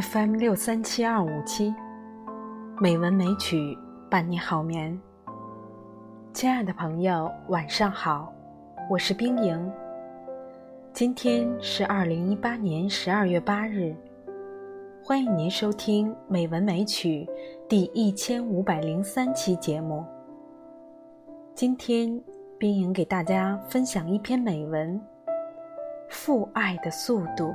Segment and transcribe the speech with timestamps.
[0.00, 1.74] FM 六三七二五七，
[2.80, 3.76] 美文美曲
[4.08, 4.96] 伴你好眠。
[6.32, 8.32] 亲爱的朋友，晚上好，
[8.88, 9.72] 我是冰莹。
[10.92, 13.92] 今天是二零一八年十二月八日，
[15.02, 17.26] 欢迎您收听《美文美曲》
[17.68, 20.04] 第一千五百零三期节目。
[21.56, 22.22] 今天，
[22.56, 24.94] 冰莹给大家分享一篇美文
[26.08, 27.46] 《父爱的速度》。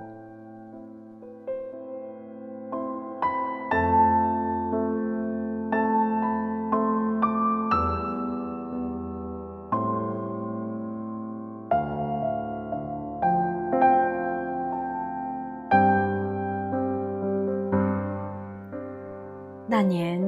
[19.73, 20.21] 那年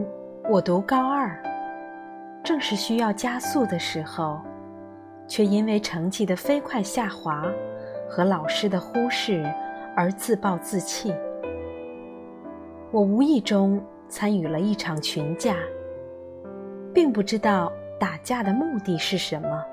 [0.49, 1.39] 我读高二，
[2.43, 4.41] 正是需要加速的时候，
[5.27, 7.45] 却因为成绩的飞快下滑
[8.09, 9.45] 和老师的忽视
[9.95, 11.13] 而自暴自弃。
[12.89, 13.79] 我无意中
[14.09, 15.55] 参与了一场群架，
[16.91, 19.63] 并不知道打架的目的是什么，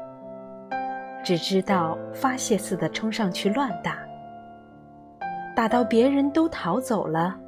[1.24, 3.96] 只知道发泄似的冲上去乱打，
[5.56, 7.38] 打到别人都逃走了。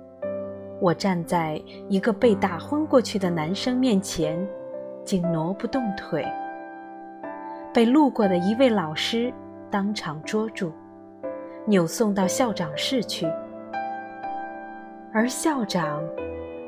[0.80, 4.36] 我站在一个被打昏过去的男生面前，
[5.04, 6.26] 竟挪不动腿，
[7.72, 9.32] 被路过的一位老师
[9.70, 10.72] 当场捉住，
[11.64, 13.26] 扭送到校长室去。
[15.12, 16.02] 而校长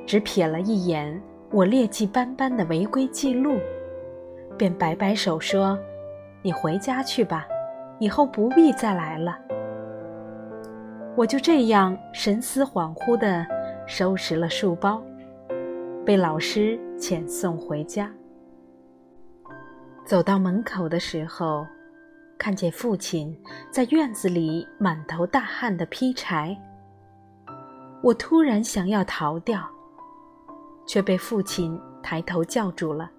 [0.06, 3.58] 只瞥了一眼我劣迹斑斑的违规记录，
[4.56, 5.76] 便摆摆手说
[6.42, 7.46] ：“你回家去吧，
[7.98, 9.36] 以后不必再来了。”
[11.16, 13.44] 我就这样神思恍惚的。
[13.86, 15.00] 收拾了书包，
[16.04, 18.12] 被老师遣送回家。
[20.04, 21.64] 走到门口的时候，
[22.36, 23.36] 看见父亲
[23.70, 26.56] 在院子里满头大汗的劈柴。
[28.02, 29.64] 我突然想要逃掉，
[30.84, 33.10] 却被父亲抬头叫住了。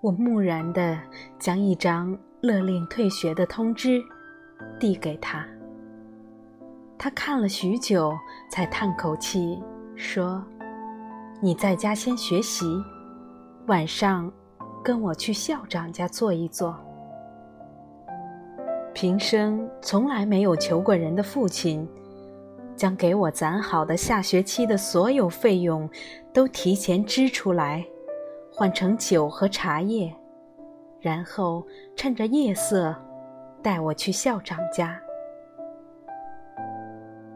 [0.00, 0.98] 我木然的
[1.38, 4.00] 将一张勒令退学的通知
[4.78, 5.46] 递给他。
[6.98, 8.18] 他看了许久，
[8.50, 9.62] 才叹口气
[9.94, 10.44] 说
[11.40, 12.66] ：“你在家先学习，
[13.66, 14.30] 晚上
[14.82, 16.76] 跟我去校长家坐一坐。”
[18.92, 21.88] 平生从来没有求过人的父亲，
[22.74, 25.88] 将给我攒好的下学期的所有费用
[26.32, 27.86] 都提前支出来，
[28.52, 30.12] 换成酒和茶叶，
[31.00, 31.64] 然后
[31.94, 32.92] 趁着夜色
[33.62, 35.00] 带我去校长家。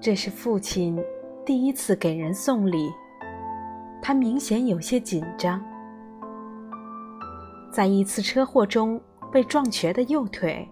[0.02, 1.00] 这是父亲
[1.46, 2.92] 第一次给人送礼，
[4.02, 5.64] 他明显有些紧张。
[7.70, 10.68] 在一次车祸中被撞瘸的右腿，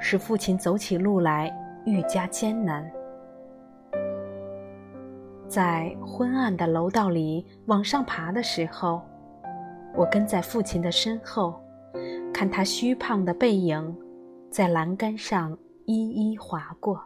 [0.00, 2.84] 使父亲走起路来愈加艰难。
[5.46, 9.00] 在昏暗的楼道里往上爬的时候，
[9.94, 11.54] 我跟在父亲的身后，
[12.32, 13.96] 看他虚胖的背影
[14.50, 17.00] 在栏杆上一一划过。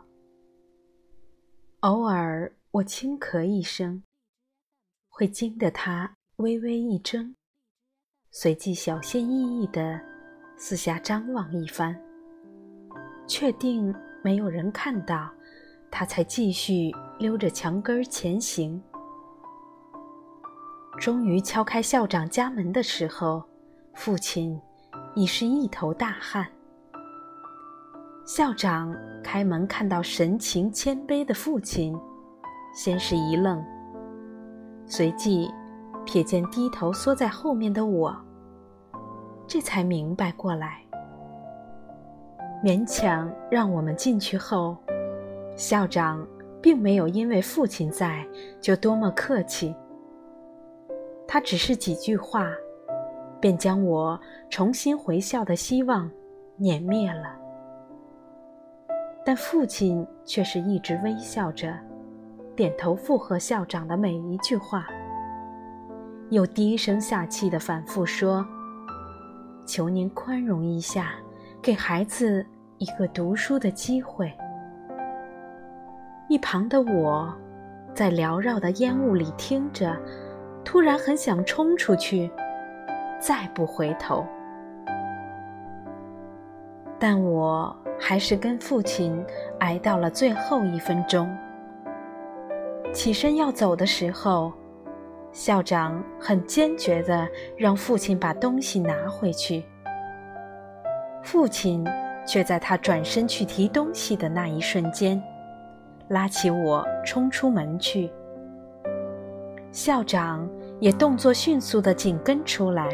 [1.83, 4.03] 偶尔，我轻咳一声，
[5.09, 7.37] 会惊得他微微一怔，
[8.33, 10.01] 随即小心翼翼地
[10.57, 11.97] 四下张望一番，
[13.29, 13.95] 确定
[14.25, 15.31] 没有人看到，
[15.89, 16.91] 他才继续
[17.21, 18.83] 溜着墙根前行。
[20.99, 23.49] 终于敲开校长家门的时候，
[23.95, 24.61] 父亲
[25.15, 26.51] 已是一头大汗。
[28.29, 28.95] 校长
[29.25, 31.99] 开门，看到神情谦卑的父亲，
[32.75, 33.65] 先是一愣，
[34.85, 35.51] 随即
[36.05, 38.15] 瞥见低头缩在后面的我，
[39.47, 40.83] 这才明白过来。
[42.63, 44.77] 勉强让我们进去后，
[45.57, 46.23] 校长
[46.61, 48.29] 并没有因为父亲在
[48.61, 49.75] 就多么客气，
[51.27, 52.47] 他只是几句话，
[53.41, 54.21] 便将我
[54.51, 56.11] 重新回校的希望
[56.59, 57.48] 碾灭了。
[59.29, 61.79] 但父亲却是一直微笑着，
[62.57, 64.87] 点头附和校长的每一句话，
[66.31, 68.43] 又低声下气地反复说
[69.69, 71.11] ：“求您宽容一下，
[71.61, 72.43] 给孩子
[72.79, 74.33] 一个读书的机会。”
[76.31, 77.31] 一旁的我，
[77.93, 79.95] 在缭绕的烟雾里听着，
[80.65, 82.31] 突然很想冲出去，
[83.21, 84.27] 再不回头。
[86.99, 87.77] 但我。
[88.01, 89.21] 还是跟父亲
[89.59, 91.29] 挨到了最后一分钟。
[92.93, 94.53] 起身要走的时候，
[95.33, 99.65] 校长很坚决地让父亲把东西拿回去。
[101.25, 101.85] 父亲
[102.25, 105.21] 却在他转身去提东西的那一瞬间，
[106.07, 108.09] 拉起我冲出门去。
[109.73, 110.49] 校长
[110.79, 112.89] 也动作迅速地紧跟出来。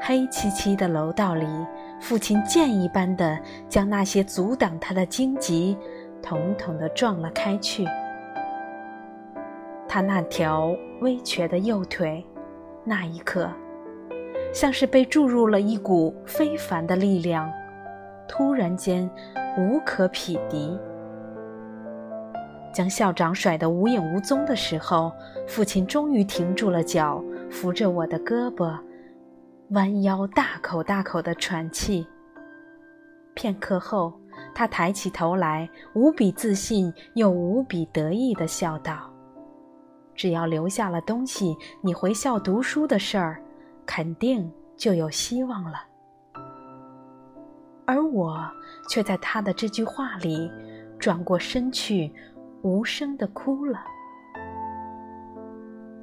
[0.00, 1.46] 黑漆漆的楼道里，
[2.00, 5.76] 父亲箭一般的将那些阻挡他的荆棘，
[6.22, 7.86] 统统的撞了开去。
[9.86, 12.24] 他那条微瘸的右腿，
[12.84, 13.50] 那一刻，
[14.52, 17.50] 像是被注入了一股非凡的力量，
[18.28, 19.10] 突然间
[19.56, 20.78] 无可匹敌。
[22.72, 25.10] 将校长甩得无影无踪的时候，
[25.46, 28.78] 父亲终于停住了脚，扶着我的胳膊，
[29.70, 32.06] 弯腰大口大口地喘气。
[33.34, 34.12] 片刻后，
[34.54, 39.10] 他抬起头来，无比自信又无比得意地笑道
[40.14, 43.42] ：“只要留下了东西，你回校读书的事儿，
[43.84, 45.84] 肯定就有希望了。”
[47.86, 48.50] 而我
[48.88, 50.50] 却在他的这句话里，
[50.98, 52.12] 转过身去。
[52.62, 53.78] 无声的哭了。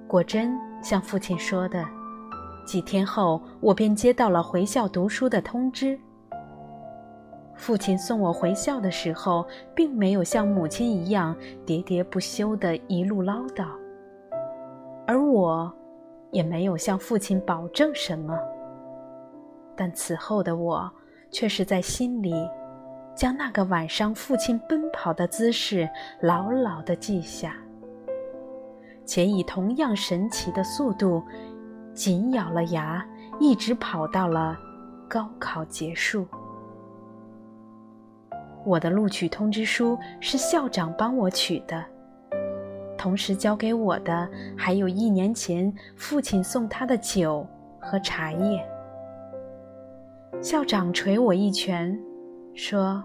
[0.08, 1.86] 果真像父亲说的，
[2.66, 5.98] 几天后我便接到了回校读书的通知。
[7.56, 11.36] 父亲送我回校的时候，并没有像母亲一样
[11.66, 13.68] 喋喋不休的一路唠叨，
[15.08, 15.72] 而我，
[16.32, 18.38] 也没有向父亲保证什么。
[19.76, 20.92] 但此后的我，
[21.32, 22.34] 却是在心里。
[23.16, 25.90] 将那个晚上父亲奔跑的姿势
[26.20, 27.56] 牢牢地记下，
[29.06, 31.24] 且以同样神奇的速度，
[31.96, 33.04] 紧咬了牙，
[33.40, 34.56] 一直跑到了
[35.08, 36.28] 高考结束。
[38.64, 41.84] 我的录取通知书是校长帮我取的，
[42.98, 47.48] 同时交给我的还有一年前父亲送他的酒
[47.80, 48.64] 和茶叶。
[50.42, 52.00] 校长捶我一拳。
[52.58, 53.04] 说：“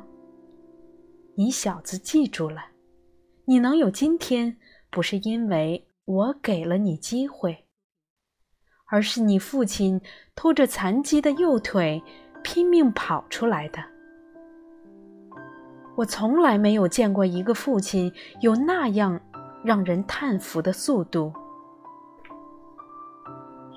[1.35, 2.67] 你小子记住了，
[3.47, 4.57] 你能有今天，
[4.93, 7.67] 不是因为我给了你机会，
[8.91, 10.01] 而是你父亲
[10.35, 12.03] 拖着残疾的右腿
[12.43, 13.83] 拼命跑出来的。
[15.97, 19.21] 我从来没有见过一个父亲有那样
[19.63, 21.33] 让人叹服的速度。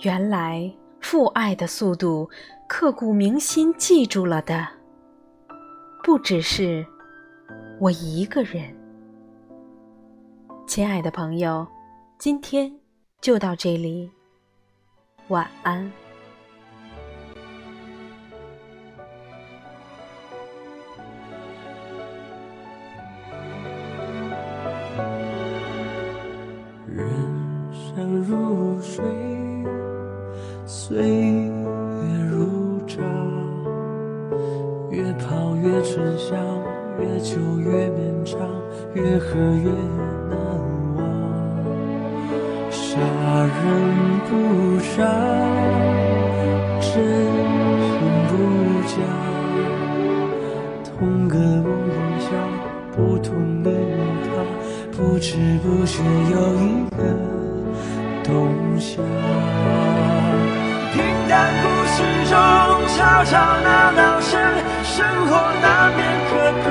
[0.02, 2.30] 原来父爱的速度，
[2.68, 4.68] 刻骨铭心记住了的。”
[6.04, 6.86] 不只是
[7.80, 8.76] 我一个人，
[10.68, 11.66] 亲爱的朋友，
[12.18, 12.70] 今天
[13.22, 14.12] 就到这里，
[15.30, 15.92] 晚安。
[26.86, 27.08] 人
[27.72, 29.04] 生如水，
[30.66, 33.02] 岁月如茶。
[34.92, 36.38] 越跑越吃香，
[37.00, 38.38] 越久越绵长，
[38.94, 39.72] 越喝越
[40.30, 40.38] 难
[40.96, 41.02] 忘。
[42.70, 45.04] 杀人不杀，
[46.82, 47.94] 真心
[48.30, 48.32] 不
[48.90, 48.96] 假。
[50.84, 51.70] 同个梦
[52.20, 52.32] 想，
[52.96, 53.70] 不同的
[54.24, 54.28] 他，
[54.92, 56.66] 不知不觉有一
[56.98, 57.00] 个
[58.24, 58.34] 冬
[58.80, 59.00] 夏。
[60.94, 60.98] 平
[61.30, 62.34] 淡故事中，
[62.98, 64.32] 吵吵闹闹声，
[64.84, 66.32] 生活难免磕
[66.64, 66.66] 磕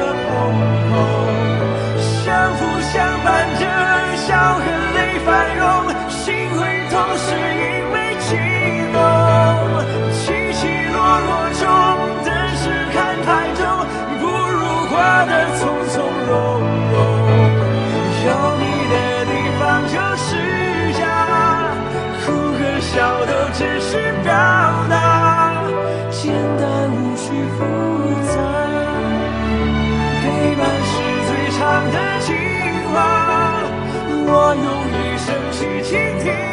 [31.93, 32.35] 的情
[32.93, 33.63] 话，
[34.27, 35.91] 我用一生去倾
[36.25, 36.52] 听。